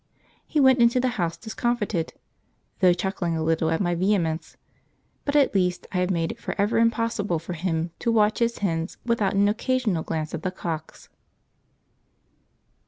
He 0.47 0.59
went 0.59 0.79
into 0.79 0.99
the 0.99 1.09
house 1.21 1.37
discomfited, 1.37 2.13
though 2.79 2.91
chuckling 2.91 3.37
a 3.37 3.43
little 3.43 3.69
at 3.69 3.79
my 3.79 3.93
vehemence; 3.93 4.57
but 5.25 5.35
at 5.35 5.53
least 5.53 5.85
I 5.91 5.97
have 5.99 6.09
made 6.09 6.31
it 6.31 6.39
for 6.39 6.59
ever 6.59 6.79
impossible 6.79 7.37
for 7.37 7.53
him 7.53 7.91
to 7.99 8.11
watch 8.11 8.39
his 8.39 8.57
hens 8.65 8.97
without 9.05 9.35
an 9.35 9.47
occasional 9.47 10.01
glance 10.01 10.33
at 10.33 10.41
the 10.41 10.49
cocks. 10.49 11.07